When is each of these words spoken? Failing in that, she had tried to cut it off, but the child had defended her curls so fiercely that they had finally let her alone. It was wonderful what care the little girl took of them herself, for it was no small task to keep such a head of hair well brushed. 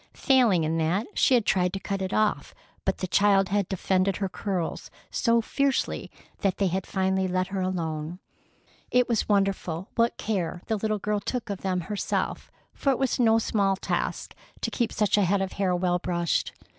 Failing 0.17 0.63
in 0.63 0.79
that, 0.79 1.05
she 1.13 1.35
had 1.35 1.45
tried 1.45 1.73
to 1.73 1.79
cut 1.79 2.01
it 2.01 2.11
off, 2.11 2.55
but 2.85 2.97
the 2.97 3.07
child 3.07 3.49
had 3.49 3.69
defended 3.69 4.17
her 4.17 4.27
curls 4.27 4.89
so 5.11 5.41
fiercely 5.41 6.09
that 6.39 6.57
they 6.57 6.65
had 6.65 6.87
finally 6.87 7.27
let 7.27 7.49
her 7.49 7.61
alone. 7.61 8.17
It 8.89 9.07
was 9.07 9.29
wonderful 9.29 9.89
what 9.93 10.17
care 10.17 10.63
the 10.65 10.75
little 10.77 10.97
girl 10.97 11.19
took 11.19 11.51
of 11.51 11.59
them 11.61 11.81
herself, 11.81 12.51
for 12.73 12.89
it 12.89 12.97
was 12.97 13.19
no 13.19 13.37
small 13.37 13.75
task 13.75 14.33
to 14.61 14.71
keep 14.71 14.91
such 14.91 15.19
a 15.19 15.23
head 15.23 15.39
of 15.39 15.51
hair 15.51 15.75
well 15.75 15.99
brushed. 15.99 16.51